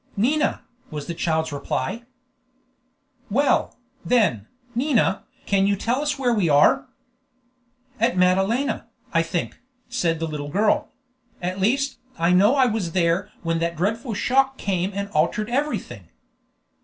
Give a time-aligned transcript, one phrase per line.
[0.17, 2.05] "Nina!" was the child's reply.
[3.29, 6.87] "Well, then, Nina, can you tell us where we are?"
[7.99, 9.59] "At Madalena, I think,"
[9.89, 10.89] said the little girl;
[11.39, 16.09] "at least, I know I was there when that dreadful shock came and altered everything."